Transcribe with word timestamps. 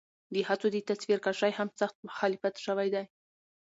د 0.33 0.35
هڅو 0.47 0.67
د 0.73 0.77
تصويرکشۍ 0.89 1.51
هم 1.57 1.69
سخت 1.79 1.97
مخالفت 2.07 2.55
شوے 2.65 2.87
دے 2.93 3.03